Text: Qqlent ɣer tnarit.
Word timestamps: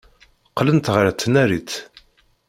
Qqlent 0.49 0.91
ɣer 0.95 1.07
tnarit. 1.11 1.71